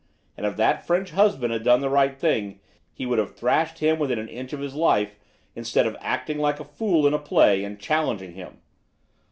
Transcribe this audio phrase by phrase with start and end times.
[0.35, 2.59] And if that French husband had done the right thing,
[2.91, 5.15] he would have thrashed him within an inch of his life
[5.55, 8.61] instead of acting like a fool in a play and challenging him.